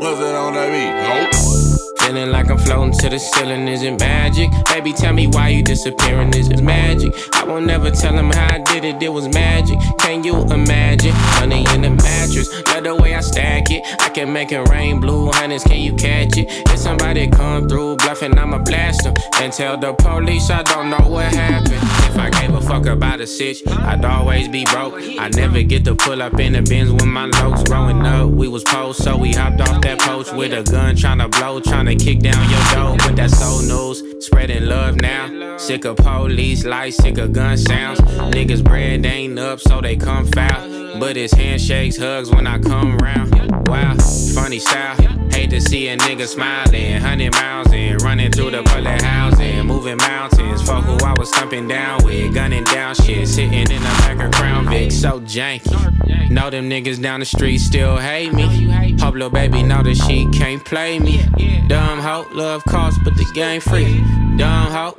Was 0.00 0.16
it 0.20 0.32
on 0.32 0.52
that 0.52 0.70
beat? 0.70 1.34
Nope. 1.34 1.98
Feeling 1.98 2.30
like 2.30 2.48
I'm 2.50 2.56
floating 2.58 2.92
to 3.00 3.08
the 3.08 3.18
ceiling, 3.18 3.66
is 3.66 3.82
it 3.82 3.98
magic? 3.98 4.48
Baby, 4.66 4.92
tell 4.92 5.12
me 5.12 5.26
why 5.26 5.48
you 5.48 5.64
disappearing, 5.64 6.32
is 6.34 6.48
it 6.48 6.62
magic? 6.62 7.12
I 7.34 7.42
won't 7.42 7.66
never 7.66 7.90
tell 7.90 8.14
them 8.14 8.30
how 8.30 8.54
I 8.54 8.58
did 8.58 8.84
it, 8.84 9.02
it 9.02 9.08
was 9.08 9.26
magic. 9.26 9.76
Can 9.98 10.22
you 10.22 10.36
imagine? 10.54 11.12
Money 11.40 11.66
in 11.74 11.82
the 11.82 11.90
mattress, 11.90 12.48
love 12.68 12.84
the 12.84 12.94
way 12.94 13.16
I 13.16 13.20
stack 13.20 13.72
it. 13.72 13.82
I 14.00 14.08
can 14.10 14.32
make 14.32 14.52
it 14.52 14.62
rain, 14.68 15.00
blue 15.00 15.32
honey, 15.32 15.58
can 15.58 15.80
you 15.80 15.94
catch 15.96 16.36
it? 16.38 16.48
somebody 16.78 17.28
come 17.28 17.68
through 17.68 17.96
bluffing, 17.96 18.38
I'ma 18.38 18.58
blast 18.58 19.06
And 19.40 19.52
tell 19.52 19.76
the 19.76 19.92
police 19.92 20.48
I 20.50 20.62
don't 20.62 20.88
know 20.90 21.06
what 21.08 21.26
happened. 21.34 21.72
If 21.74 22.16
I 22.16 22.30
gave 22.30 22.54
a 22.54 22.60
fuck 22.60 22.86
about 22.86 23.20
a 23.20 23.26
sitch, 23.26 23.62
I'd 23.66 24.04
always 24.04 24.48
be 24.48 24.64
broke. 24.66 24.94
I 25.18 25.28
never 25.28 25.62
get 25.62 25.84
to 25.84 25.94
pull 25.94 26.22
up 26.22 26.38
in 26.38 26.52
the 26.54 26.62
bins 26.62 26.90
with 26.90 27.04
my 27.06 27.26
locs. 27.26 27.62
Growing 27.66 28.04
up, 28.06 28.30
we 28.30 28.48
was 28.48 28.64
post, 28.64 29.02
so 29.02 29.16
we 29.16 29.32
hopped 29.32 29.60
off 29.60 29.82
that 29.82 29.98
post 30.00 30.34
with 30.34 30.52
a 30.52 30.62
gun, 30.70 30.96
to 30.96 31.28
blow, 31.28 31.60
to 31.60 31.94
kick 31.96 32.20
down 32.20 32.48
your 32.50 32.64
door. 32.74 32.96
But 32.98 33.16
that's 33.16 33.42
old 33.42 33.64
news, 33.64 34.24
spreading 34.24 34.66
love 34.66 34.96
now. 35.00 35.56
Sick 35.58 35.84
of 35.84 35.96
police 35.96 36.64
lights, 36.64 36.96
sick 36.96 37.18
of 37.18 37.32
gun 37.32 37.56
sounds. 37.56 38.00
Niggas 38.34 38.62
bread 38.64 39.04
ain't 39.04 39.38
up, 39.38 39.60
so 39.60 39.80
they 39.80 39.96
come 39.96 40.26
foul. 40.32 40.87
But 40.98 41.16
it's 41.16 41.32
handshakes, 41.32 41.96
hugs 41.96 42.28
when 42.30 42.46
I 42.48 42.58
come 42.58 42.96
round. 42.98 43.28
Wow, 43.68 43.94
funny 44.34 44.58
style. 44.58 44.96
Hate 45.30 45.48
to 45.50 45.60
see 45.60 45.86
a 45.88 45.96
nigga 45.96 46.26
smiling. 46.26 47.00
Hundred 47.00 47.34
miles 47.34 47.72
in, 47.72 47.98
running 47.98 48.32
through 48.32 48.50
the 48.50 48.62
bullet 48.64 49.00
housing. 49.02 49.60
Moving 49.66 49.96
mountains, 49.98 50.60
fuck 50.62 50.84
who 50.84 50.94
I 51.06 51.12
was 51.16 51.30
thumping 51.30 51.68
down 51.68 52.02
with. 52.04 52.34
Gunning 52.34 52.64
down 52.64 52.96
shit, 52.96 53.28
sitting 53.28 53.54
in 53.54 53.68
the 53.68 53.78
back 53.98 54.18
of 54.20 54.32
Crown 54.32 54.68
Vic. 54.68 54.90
So 54.90 55.20
janky. 55.20 56.30
Know 56.30 56.50
them 56.50 56.68
niggas 56.68 57.00
down 57.00 57.20
the 57.20 57.26
street 57.26 57.58
still 57.58 57.96
hate 57.96 58.32
me. 58.32 58.96
Pablo 58.96 59.30
baby 59.30 59.62
know 59.62 59.84
that 59.84 59.94
she 59.94 60.26
can't 60.32 60.64
play 60.64 60.98
me. 60.98 61.22
Dumb 61.68 62.00
hoe, 62.00 62.26
love 62.32 62.64
cost, 62.64 62.98
but 63.04 63.14
the 63.16 63.24
game 63.34 63.60
free 63.60 64.02
dumb 64.38 64.70
hoe. 64.70 64.94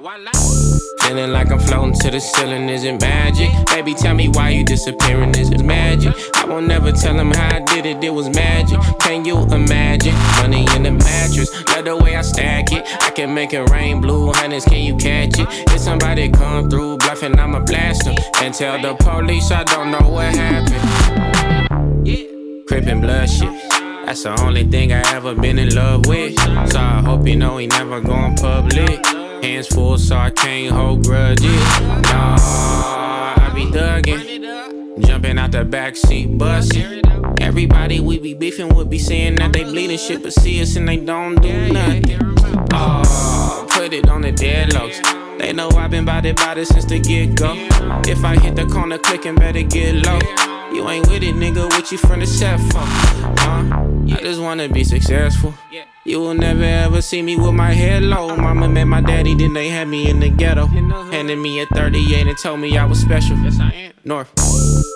Feeling 1.01 1.31
like 1.31 1.49
I'm 1.51 1.59
floating 1.59 1.93
to 2.01 2.11
the 2.11 2.19
ceiling, 2.19 2.69
is 2.69 2.83
it 2.83 3.01
magic? 3.01 3.49
Baby, 3.67 3.95
tell 3.95 4.13
me 4.13 4.27
why 4.29 4.49
you 4.49 4.63
disappearing, 4.63 5.33
is 5.35 5.49
it 5.49 5.63
magic? 5.63 6.13
I 6.35 6.45
won't 6.45 6.67
never 6.67 6.91
tell 6.91 7.15
them 7.15 7.31
how 7.31 7.55
I 7.55 7.59
did 7.61 7.85
it, 7.87 8.03
it 8.03 8.13
was 8.13 8.29
magic. 8.29 8.79
Can 8.99 9.25
you 9.25 9.37
imagine? 9.59 10.13
Money 10.39 10.63
in 10.75 10.83
the 10.83 10.91
mattress, 10.91 11.49
love 11.69 11.85
the 11.85 11.95
way 11.97 12.15
I 12.15 12.21
stack 12.21 12.71
it. 12.71 12.83
I 13.01 13.09
can 13.09 13.33
make 13.33 13.53
it 13.53 13.63
rain 13.71 14.01
blue, 14.01 14.31
honey, 14.33 14.61
can 14.61 14.81
you 14.83 14.95
catch 14.97 15.39
it? 15.39 15.47
If 15.73 15.79
somebody 15.79 16.29
come 16.29 16.69
through 16.69 16.97
bluffing, 16.99 17.39
I'ma 17.39 17.61
blast 17.61 18.03
them. 18.05 18.15
And 18.43 18.53
tell 18.53 18.79
the 18.79 18.93
police 18.95 19.49
I 19.51 19.63
don't 19.63 19.89
know 19.89 20.07
what 20.15 20.29
happened. 20.35 22.05
Crippin' 22.67 23.01
blood 23.01 23.27
shit. 23.27 23.49
That's 24.05 24.23
the 24.23 24.31
only 24.43 24.63
thing 24.67 24.91
I 24.91 25.01
ever 25.15 25.33
been 25.33 25.57
in 25.57 25.73
love 25.73 26.05
with. 26.05 26.35
So 26.71 26.79
I 26.79 27.01
hope 27.03 27.27
you 27.27 27.35
know 27.35 27.57
he 27.57 27.65
never 27.65 27.99
going 27.99 28.35
public. 28.35 28.99
Hands 29.41 29.65
full, 29.67 29.97
so 29.97 30.17
I 30.17 30.31
can't 30.31 30.75
hold 30.75 31.05
grudges. 31.05 31.43
Nah, 31.45 32.35
I 33.37 33.51
be 33.55 33.63
thugging, 33.67 35.07
Jumping 35.07 35.37
out 35.39 35.51
the 35.53 35.63
backseat 35.63 36.37
busting. 36.37 37.01
Everybody 37.39 38.01
we 38.01 38.19
be 38.19 38.33
beefing 38.33 38.67
would 38.75 38.89
be 38.89 38.99
saying 38.99 39.35
that 39.37 39.53
they 39.53 39.63
bleeding 39.63 39.97
shit, 39.97 40.21
but 40.23 40.33
see 40.33 40.61
us 40.61 40.75
and 40.75 40.85
they 40.89 40.97
don't 40.97 41.35
do 41.41 41.71
nothing. 41.71 42.19
Oh, 42.73 43.65
put 43.69 43.93
it 43.93 44.09
on 44.09 44.23
the 44.23 44.33
deadlocks. 44.33 44.99
They 45.37 45.53
know 45.53 45.69
I've 45.69 45.91
been 45.91 46.03
body 46.03 46.33
body 46.33 46.65
since 46.65 46.83
the 46.83 46.99
get 46.99 47.35
go. 47.35 47.53
If 48.11 48.25
I 48.25 48.35
hit 48.37 48.57
the 48.57 48.65
corner, 48.65 48.97
clickin', 48.97 49.39
better 49.39 49.63
get 49.63 50.05
low. 50.05 50.19
You 50.75 50.89
ain't 50.89 51.07
with 51.07 51.23
it, 51.23 51.35
nigga. 51.35 51.65
What 51.69 51.93
you 51.93 51.97
from 51.97 52.19
the 52.19 52.27
set 52.27 52.59
for? 52.71 52.79
Huh? 52.79 53.87
I 54.05 54.17
just 54.21 54.41
wanna 54.41 54.67
be 54.67 54.83
successful. 54.83 55.53
You 56.09 56.19
will 56.19 56.33
never 56.33 56.63
ever 56.63 57.03
see 57.03 57.21
me 57.21 57.35
with 57.35 57.53
my 57.53 57.71
head 57.71 58.01
low. 58.01 58.35
Mama 58.35 58.67
met 58.67 58.85
my 58.85 58.99
daddy, 58.99 59.35
then 59.35 59.53
they 59.53 59.69
had 59.69 59.87
me 59.87 60.09
in 60.09 60.19
the 60.19 60.29
ghetto. 60.31 60.65
Handed 60.65 61.37
me 61.37 61.61
a 61.61 61.67
38 61.67 62.25
and 62.25 62.35
told 62.35 62.61
me 62.61 62.75
I 62.79 62.85
was 62.85 62.99
special. 62.99 63.37
Yes, 63.37 63.59
I 63.59 63.69
am. 63.69 63.93
North. 64.05 64.29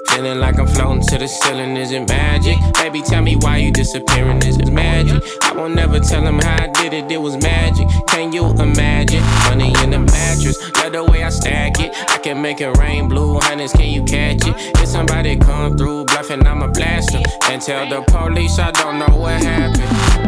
Feeling 0.10 0.40
like 0.40 0.58
I'm 0.58 0.66
floating 0.66 1.04
to 1.04 1.20
the 1.20 1.28
ceiling, 1.28 1.78
is 1.78 1.92
it 1.92 2.10
magic? 2.10 2.58
Baby, 2.74 3.04
tell 3.04 3.22
me 3.22 3.36
why 3.36 3.58
you 3.58 3.72
disappearing, 3.72 4.42
is 4.42 4.58
it 4.58 4.72
magic? 4.72 5.22
I 5.44 5.52
won't 5.54 5.76
never 5.76 6.00
tell 6.00 6.26
him 6.26 6.40
how 6.40 6.64
I 6.64 6.68
did 6.82 6.94
it, 6.96 7.12
it 7.12 7.22
was 7.22 7.38
magic. 7.38 7.88
Can 8.08 8.34
you 8.34 8.48
imagine? 8.50 9.22
Money 9.50 9.72
in 9.84 9.92
the 9.92 10.00
mattress, 10.00 10.58
love 10.78 10.94
the 10.94 11.04
way 11.04 11.24
I 11.24 11.30
stack 11.30 11.80
it. 11.80 11.92
I 12.10 12.18
can 12.18 12.42
make 12.42 12.60
it 12.60 12.76
rain 12.80 13.08
blue, 13.08 13.38
honest, 13.40 13.76
can 13.78 13.90
you 13.90 14.04
catch 14.06 14.48
it? 14.48 14.56
If 14.82 14.88
somebody 14.88 15.38
come 15.38 15.78
through 15.78 16.06
bluffing, 16.06 16.48
I'ma 16.48 16.70
blast 16.72 17.14
And 17.52 17.62
tell 17.62 17.88
the 17.88 18.02
police 18.02 18.58
I 18.58 18.72
don't 18.72 18.98
know 18.98 19.16
what 19.16 19.44
happened. 19.44 20.23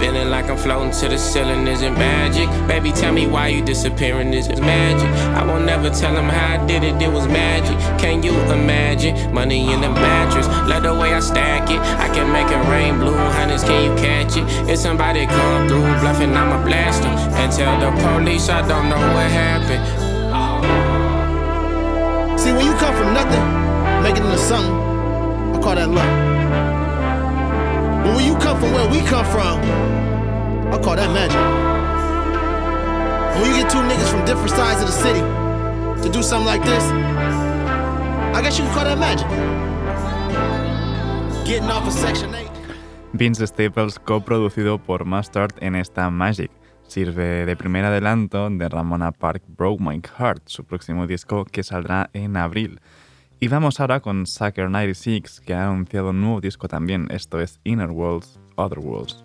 Feeling 0.00 0.30
like 0.30 0.46
I'm 0.48 0.56
floating 0.56 0.92
to 1.00 1.08
the 1.10 1.18
ceiling, 1.18 1.66
is 1.66 1.82
not 1.82 1.92
magic? 1.98 2.48
Baby, 2.66 2.90
tell 2.90 3.12
me 3.12 3.26
why 3.26 3.48
you 3.48 3.62
disappearing, 3.62 4.32
is 4.32 4.46
it 4.48 4.58
magic? 4.58 5.06
I 5.38 5.44
won't 5.44 5.66
never 5.66 5.90
tell 5.90 6.14
them 6.14 6.24
how 6.24 6.54
I 6.58 6.66
did 6.66 6.82
it, 6.82 7.02
it 7.02 7.12
was 7.12 7.28
magic. 7.28 7.76
Can 8.00 8.22
you 8.22 8.32
imagine? 8.50 9.14
Money 9.34 9.70
in 9.70 9.82
the 9.82 9.90
mattress, 9.90 10.46
love 10.66 10.84
the 10.84 10.94
way 10.94 11.12
I 11.12 11.20
stack 11.20 11.68
it. 11.70 11.78
I 12.00 12.08
can 12.14 12.32
make 12.32 12.48
it 12.48 12.66
rain 12.70 12.96
blue, 12.98 13.12
honey, 13.12 13.58
can 13.58 13.84
you 13.84 13.94
catch 14.02 14.38
it? 14.38 14.70
If 14.70 14.78
somebody 14.78 15.26
come 15.26 15.68
through 15.68 15.82
bluffing, 16.00 16.34
I'm 16.34 16.58
a 16.58 16.64
blaster. 16.64 17.06
And 17.36 17.52
tell 17.52 17.76
the 17.78 17.90
police 18.02 18.48
I 18.48 18.66
don't 18.66 18.88
know 18.88 18.96
what 19.14 19.28
happened. 19.30 19.84
See, 22.40 22.52
when 22.54 22.64
you 22.64 22.72
come 22.78 22.94
from 22.96 23.12
nothing, 23.12 23.44
make 24.02 24.16
it 24.16 24.24
into 24.24 24.38
something, 24.38 24.72
I 25.54 25.60
call 25.62 25.74
that 25.74 25.90
luck. 25.90 26.39
But 28.10 28.16
when 28.16 28.26
you 28.26 28.36
come 28.40 28.58
from 28.58 28.72
where 28.72 28.88
we 28.90 29.00
come 29.08 29.24
from, 29.24 29.56
I 30.74 30.78
call 30.82 30.96
that 30.96 31.10
magic. 31.20 31.40
when 33.40 33.52
you 33.54 33.62
get 33.62 33.70
two 33.70 33.78
niggas 33.88 34.10
from 34.12 34.24
different 34.24 34.50
sides 34.50 34.80
of 34.80 34.88
the 34.88 34.96
city 35.04 35.20
to 36.02 36.08
do 36.12 36.20
something 36.20 36.44
like 36.44 36.64
this, 36.64 36.82
I 38.36 38.40
guess 38.42 38.58
you 38.58 38.64
can 38.64 38.74
call 38.74 38.84
that 38.84 38.98
magic. 38.98 39.28
Getting 41.46 41.70
off 41.70 41.86
of 41.86 41.92
Section 41.92 42.34
8. 42.34 42.48
Vince 43.14 43.46
Staples, 43.46 43.96
coproducido 44.00 44.78
por 44.80 45.04
Mustard 45.04 45.52
en 45.60 45.76
esta 45.76 46.10
Magic, 46.10 46.50
sirve 46.88 47.46
de 47.46 47.54
primer 47.56 47.84
adelanto 47.84 48.50
de 48.50 48.68
Ramona 48.68 49.12
Park 49.12 49.44
Broke 49.46 49.80
My 49.80 50.02
Heart, 50.18 50.42
su 50.48 50.64
próximo 50.64 51.06
disco 51.06 51.44
que 51.44 51.62
saldrá 51.62 52.10
en 52.12 52.36
abril. 52.36 52.80
Y 53.42 53.48
vamos 53.48 53.80
ahora 53.80 54.00
con 54.00 54.26
Sucker 54.26 54.68
96, 54.68 55.40
que 55.40 55.54
ha 55.54 55.70
anunciado 55.70 56.10
un 56.10 56.20
nuevo 56.20 56.42
disco 56.42 56.68
también, 56.68 57.08
esto 57.10 57.40
es 57.40 57.58
Inner 57.64 57.88
Worlds, 57.88 58.38
Other 58.56 58.80
Worlds. 58.80 59.24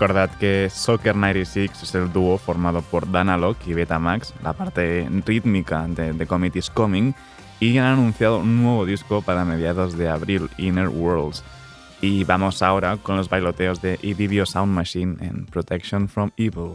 Recordad 0.00 0.30
que 0.38 0.68
Soccer 0.70 1.16
96 1.16 1.72
es 1.82 1.92
el 1.96 2.12
dúo 2.12 2.38
formado 2.38 2.82
por 2.82 3.10
Danalog 3.10 3.56
y 3.66 3.74
Betamax, 3.74 4.32
la 4.44 4.52
parte 4.52 5.08
rítmica 5.26 5.88
de 5.88 6.14
The 6.14 6.24
Comet 6.24 6.54
is 6.54 6.70
Coming, 6.70 7.14
y 7.58 7.76
han 7.78 7.86
anunciado 7.94 8.38
un 8.38 8.62
nuevo 8.62 8.86
disco 8.86 9.22
para 9.22 9.44
mediados 9.44 9.98
de 9.98 10.08
abril, 10.08 10.48
Inner 10.56 10.86
Worlds. 10.88 11.42
Y 12.00 12.22
vamos 12.22 12.62
ahora 12.62 12.96
con 12.98 13.16
los 13.16 13.28
bailoteos 13.28 13.82
de 13.82 13.98
Idibio 14.00 14.46
Sound 14.46 14.72
Machine 14.72 15.16
en 15.20 15.46
Protection 15.46 16.06
from 16.08 16.30
Evil. 16.36 16.74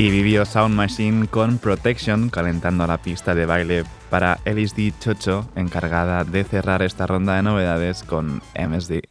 y 0.00 0.08
vivió 0.08 0.46
Sound 0.46 0.74
Machine 0.74 1.26
con 1.28 1.58
Protection 1.58 2.30
calentando 2.30 2.86
la 2.86 2.96
pista 3.02 3.34
de 3.34 3.44
baile 3.44 3.84
para 4.08 4.38
LSD 4.46 4.98
Chocho, 4.98 5.46
encargada 5.56 6.24
de 6.24 6.42
cerrar 6.44 6.80
esta 6.80 7.06
ronda 7.06 7.36
de 7.36 7.42
novedades 7.42 8.02
con 8.02 8.40
MSD. 8.58 9.02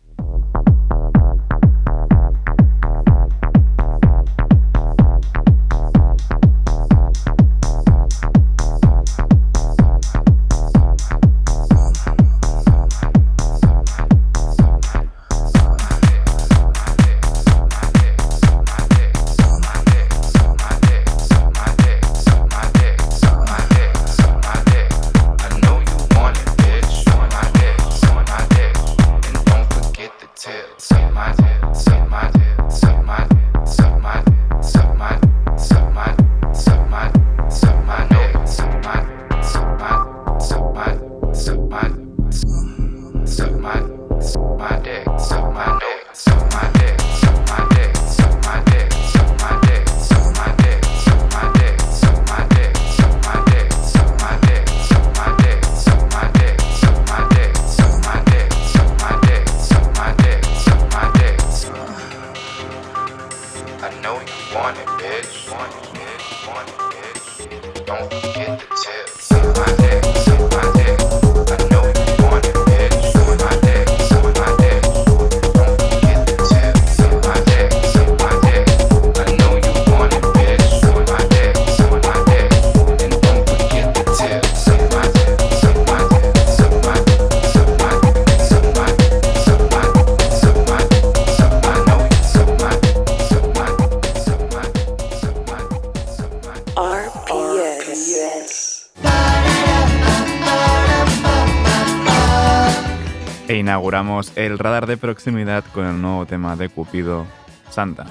el 104.36 104.60
radar 104.60 104.86
de 104.86 104.98
proximidad 104.98 105.64
con 105.74 105.84
el 105.88 106.00
nuevo 106.00 106.24
tema 106.28 106.56
de 106.56 106.70
Cupido, 106.70 107.26
Santa. 107.72 108.06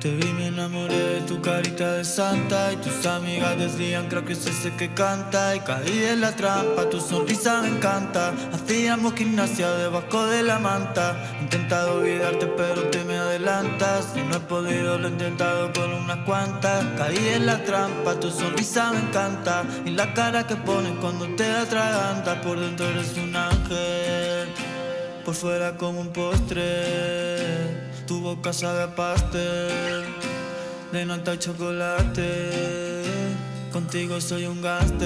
Te 0.00 0.10
vi, 0.16 0.32
me 0.32 0.46
enamoré 0.46 0.94
de 0.96 1.20
tu 1.28 1.42
carita 1.42 1.92
de 1.98 2.04
santa 2.06 2.72
Y 2.72 2.76
tus 2.76 3.04
amigas 3.04 3.58
decían, 3.58 4.06
creo 4.08 4.24
que 4.24 4.32
ese 4.32 4.72
que 4.74 4.88
canta 4.94 5.54
Y 5.54 5.60
caí 5.60 6.04
en 6.10 6.22
la 6.22 6.32
trampa, 6.34 6.88
tu 6.88 6.98
sonrisa 6.98 7.60
me 7.60 7.68
encanta 7.68 8.32
Hacíamos 8.54 9.12
gimnasia 9.12 9.70
debajo 9.72 10.24
de 10.24 10.42
la 10.42 10.58
manta 10.58 11.14
Intentado 11.42 11.98
olvidarte 11.98 12.46
pero 12.46 12.84
te 12.88 13.04
si 14.12 14.20
no 14.22 14.36
he 14.36 14.40
podido, 14.40 14.98
lo 14.98 15.08
he 15.08 15.10
intentado 15.12 15.72
con 15.72 15.90
unas 15.94 16.18
cuantas 16.26 16.84
Caí 16.98 17.16
en 17.32 17.46
la 17.46 17.64
trampa, 17.64 18.14
tu 18.20 18.30
sonrisa 18.30 18.92
me 18.92 18.98
encanta 19.00 19.62
Y 19.86 19.90
la 19.90 20.12
cara 20.12 20.46
que 20.46 20.56
pones 20.56 20.92
cuando 21.00 21.26
te 21.36 21.46
atragantas 21.50 22.36
Por 22.44 22.60
dentro 22.60 22.84
eres 22.86 23.16
un 23.16 23.34
ángel 23.34 24.50
Por 25.24 25.34
fuera 25.34 25.74
como 25.78 26.00
un 26.02 26.08
postre 26.12 27.90
Tu 28.06 28.20
boca 28.20 28.52
sabe 28.52 28.82
a 28.82 28.94
pastel 28.94 30.02
De 30.92 31.06
nata 31.06 31.38
chocolate 31.38 32.50
Contigo 33.72 34.20
soy 34.20 34.44
un 34.46 34.60
gaste, 34.60 35.00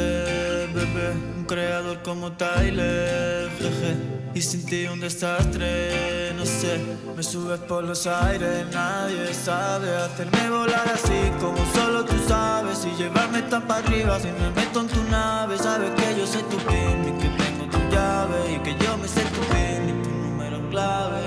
bebé 0.74 1.12
Un 1.38 1.44
creador 1.44 2.02
como 2.02 2.32
Tyler, 2.32 3.48
jeje 3.58 4.13
y 4.34 4.42
sin 4.42 4.66
ti 4.66 4.84
un 4.92 4.98
desastre, 4.98 6.32
no 6.36 6.44
sé 6.44 6.80
Me 7.16 7.22
subes 7.22 7.60
por 7.68 7.84
los 7.84 8.04
aires, 8.08 8.66
nadie 8.72 9.32
sabe 9.32 9.94
Hacerme 9.94 10.50
volar 10.50 10.90
así 10.92 11.16
como 11.40 11.56
solo 11.72 12.04
tú 12.04 12.16
sabes 12.26 12.84
Y 12.84 13.00
llevarme 13.00 13.42
tan 13.42 13.62
para 13.62 13.86
arriba 13.86 14.18
si 14.18 14.26
me 14.42 14.50
meto 14.50 14.80
en 14.80 14.88
tu 14.88 15.00
nave 15.04 15.56
Sabes 15.56 15.92
que 15.92 16.18
yo 16.18 16.26
soy 16.26 16.42
tu 16.50 16.56
pin 16.66 16.98
y 17.06 17.12
que 17.22 17.28
tengo 17.40 17.64
tu 17.70 17.78
llave 17.94 18.38
Y 18.54 18.58
que 18.64 18.74
yo 18.84 18.98
me 18.98 19.06
sé 19.06 19.22
tu 19.22 19.40
pin 19.54 19.80
y 19.90 20.02
tu 20.02 20.10
número 20.10 20.58
clave 20.68 21.20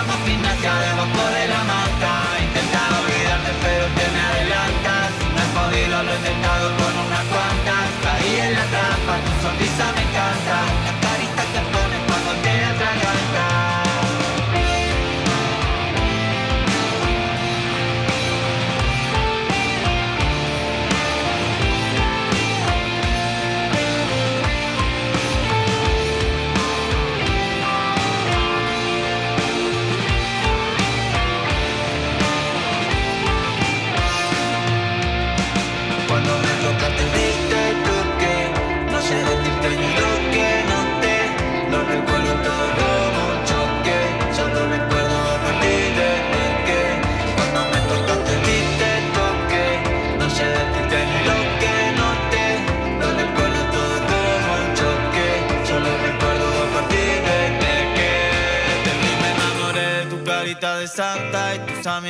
amo 0.00 0.12
gimnasia 0.26 0.95
precisamente. 9.76 10.15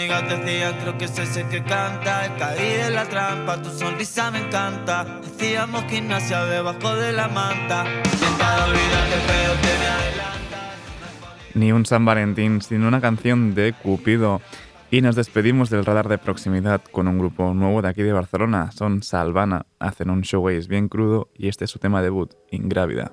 que 0.07 1.45
que 1.51 1.63
canta. 1.65 2.29
la 2.91 3.05
trampa, 3.09 3.63
tu 3.63 3.69
debajo 6.49 6.97
de 6.97 7.13
la 7.13 7.29
manta. 7.29 7.85
Ni 11.55 11.73
un 11.73 11.87
San 11.87 12.05
Valentín, 12.05 12.61
sino 12.63 12.89
una 12.89 13.01
canción 13.01 13.55
de 13.55 13.73
Cupido. 13.73 14.41
Y 14.91 15.01
nos 15.01 15.17
despedimos 15.17 15.69
del 15.71 15.85
radar 15.85 16.09
de 16.09 16.17
proximidad 16.19 16.81
con 16.93 17.09
un 17.09 17.19
grupo 17.19 17.53
nuevo 17.55 17.83
de 17.83 17.89
aquí 17.89 18.03
de 18.03 18.13
Barcelona. 18.13 18.71
Son 18.73 19.03
Salvana, 19.03 19.67
hacen 19.81 20.11
un 20.11 20.21
showcase 20.23 20.69
bien 20.69 20.89
crudo 20.89 21.29
y 21.35 21.49
este 21.49 21.65
es 21.65 21.71
su 21.73 21.81
tema 21.81 22.03
debut, 22.03 22.33
Ingrávida. 22.53 23.11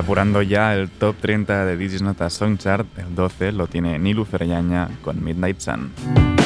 apurando 0.00 0.40
ya 0.42 0.74
el 0.74 0.90
top 0.90 1.16
30 1.20 1.64
de 1.64 1.76
Digis 1.76 2.02
Nota 2.02 2.28
Song 2.30 2.56
Chart, 2.58 2.86
el 2.98 3.14
12 3.14 3.52
lo 3.52 3.66
tiene 3.68 3.98
Nilu 3.98 4.24
Ferriaña 4.24 4.88
con 5.02 5.22
Midnight 5.22 5.60
Sun. 5.60 6.38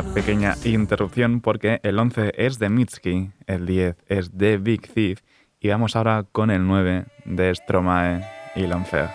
pequeña 0.00 0.54
interrupción 0.64 1.42
porque 1.42 1.80
el 1.82 1.98
11 1.98 2.32
es 2.36 2.58
de 2.58 2.70
Mitski, 2.70 3.30
el 3.46 3.66
10 3.66 3.96
es 4.06 4.38
de 4.38 4.56
Big 4.56 4.88
Thief 4.90 5.20
y 5.60 5.68
vamos 5.68 5.94
ahora 5.94 6.24
con 6.32 6.50
el 6.50 6.66
9 6.66 7.04
de 7.26 7.54
Stromae 7.54 8.24
y 8.56 8.66
Lancea. 8.66 9.14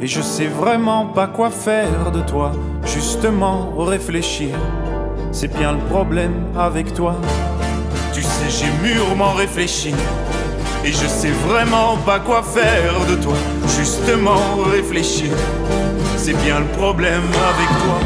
Et 0.00 0.06
je 0.08 0.20
sais 0.22 0.48
vraiment 0.48 1.06
pas 1.14 1.28
quoi 1.28 1.50
faire 1.50 2.10
de 2.10 2.20
toi, 2.22 2.50
justement 2.84 3.58
réfléchir. 3.78 4.56
C'est 5.30 5.56
bien 5.56 5.72
le 5.76 5.78
problème 5.88 6.46
avec 6.58 6.92
toi. 6.92 7.14
Tu 8.12 8.22
sais, 8.22 8.50
j'ai 8.56 8.70
mûrement 8.86 9.34
réfléchi. 9.34 9.94
Et 10.84 10.90
je 10.90 11.06
sais 11.06 11.30
vraiment 11.48 11.96
pas 12.04 12.18
quoi 12.18 12.42
faire 12.42 12.94
de 13.10 13.22
toi, 13.22 13.36
justement 13.78 14.40
réfléchir. 14.76 15.30
C'est 16.16 16.36
bien 16.44 16.58
le 16.58 16.66
problème 16.76 17.22
avec 17.52 17.68
toi. 17.84 17.98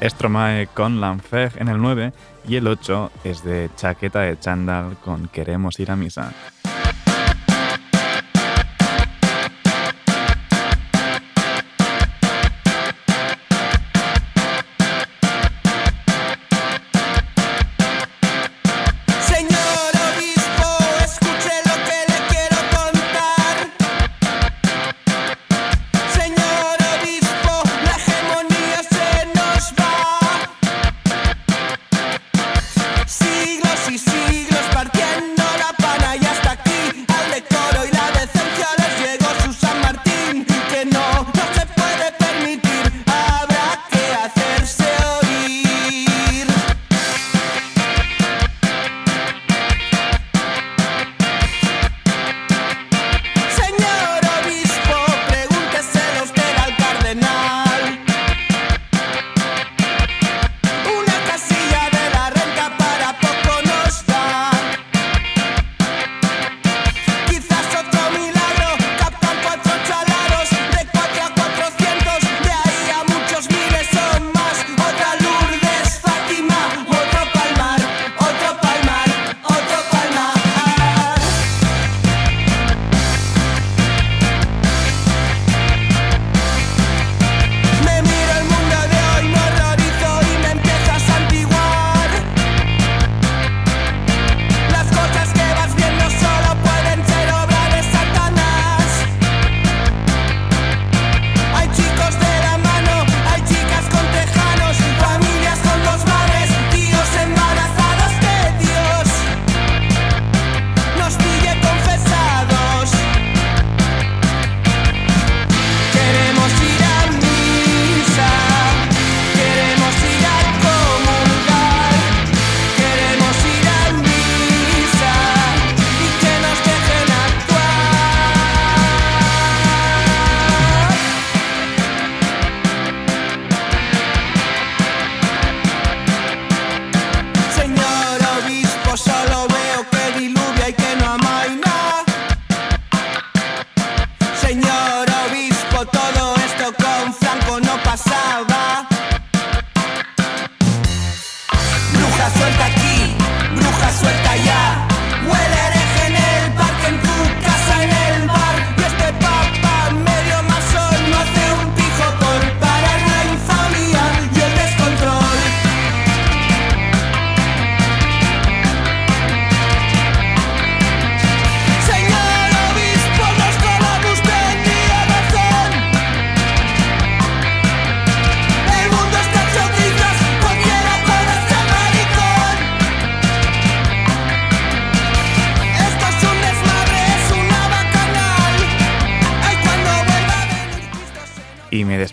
Estromae 0.00 0.66
con 0.76 0.90
l'enfer 1.00 1.50
en 1.60 1.66
el 1.66 1.78
9 1.78 2.12
y 2.48 2.54
el 2.54 2.64
8 2.68 2.90
es 3.24 3.42
de 3.42 3.68
Chaqueta 3.76 4.20
de 4.22 4.36
Chandal 4.40 4.94
con 5.04 5.26
Queremos 5.32 5.80
ir 5.80 5.90
a 5.90 5.96
misa. 5.96 6.30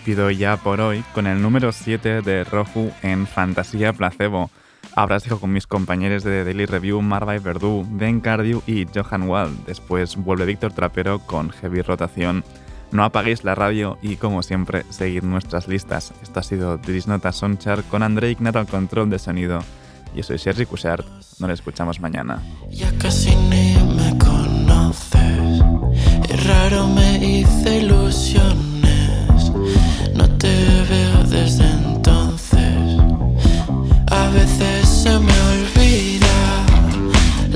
despido 0.06 0.30
ya 0.30 0.56
por 0.56 0.80
hoy 0.80 1.02
con 1.16 1.26
el 1.26 1.42
número 1.42 1.72
7 1.72 2.22
de 2.22 2.44
Roju 2.44 2.92
en 3.02 3.26
Fantasía 3.26 3.92
Placebo. 3.92 4.50
Habrás 4.94 5.24
sido 5.24 5.40
con 5.40 5.52
mis 5.52 5.66
compañeros 5.66 6.22
de 6.22 6.44
Daily 6.44 6.64
Review, 6.66 7.02
Marvai 7.02 7.40
Verdú, 7.40 7.84
Ben 7.90 8.20
Cardiu 8.20 8.62
y 8.68 8.86
Johan 8.86 9.24
Wald. 9.28 9.66
Después 9.66 10.14
vuelve 10.14 10.44
Víctor 10.44 10.72
Trapero 10.72 11.18
con 11.18 11.50
Heavy 11.50 11.82
Rotación. 11.82 12.44
No 12.92 13.02
apaguéis 13.02 13.42
la 13.42 13.56
radio 13.56 13.98
y, 14.00 14.14
como 14.14 14.44
siempre, 14.44 14.84
seguid 14.90 15.22
nuestras 15.24 15.66
listas. 15.66 16.14
Esto 16.22 16.38
ha 16.38 16.44
sido 16.44 16.78
Disnota 16.78 17.32
Sonchar 17.32 17.82
con 17.82 18.04
André 18.04 18.30
Ignato 18.30 18.60
al 18.60 18.68
control 18.68 19.10
de 19.10 19.18
sonido. 19.18 19.58
y 20.14 20.22
soy 20.22 20.38
Sergi 20.38 20.66
Cushart. 20.66 21.04
Nos 21.40 21.50
escuchamos 21.50 21.98
mañana. 21.98 22.40
Ya 22.70 22.96
casi 22.98 23.34
ni 23.34 23.74
me 23.96 24.16
conoces. 24.18 25.58
Raro 26.46 26.86
me 26.86 27.16
hice 27.16 27.82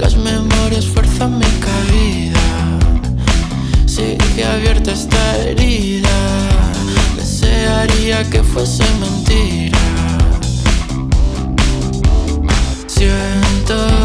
Las 0.01 0.16
memorias 0.16 0.86
fuerzan 0.86 1.36
mi 1.38 1.44
cabida. 1.61 2.40
Sigue 3.84 4.46
abierta 4.46 4.92
esta 4.92 5.36
herida. 5.42 6.09
Desearía 7.16 8.18
que 8.30 8.42
fuese 8.42 8.82
mentira. 9.01 9.78
Siento. 12.86 13.99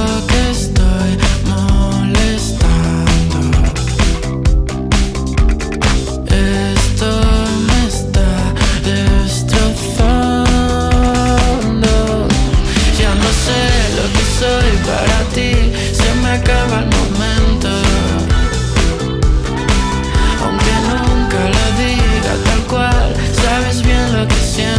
Ya 24.57 24.73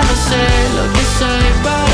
no 0.00 0.14
sé 0.28 0.50
lo 0.76 0.84
que 0.92 1.02
soy. 1.18 1.86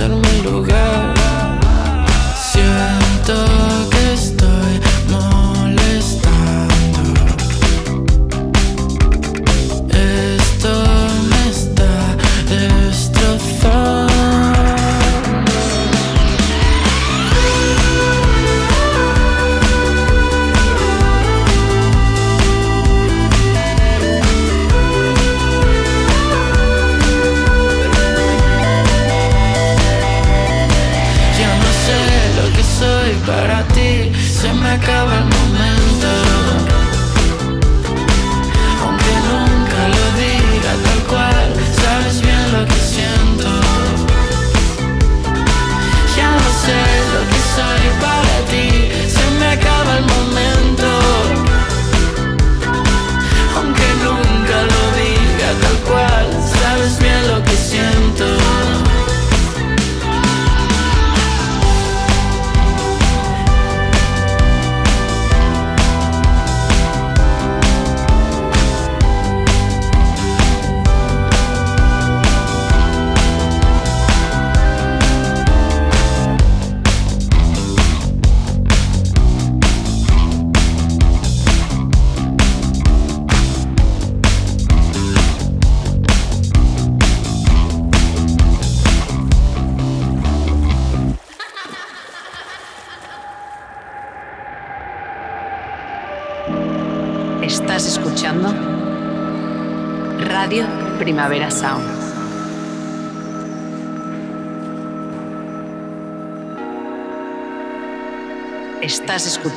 ser 0.00 0.10
mi 0.10 0.42
lugar. 0.42 1.09